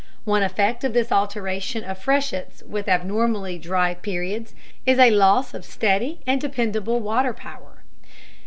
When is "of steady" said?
5.53-6.21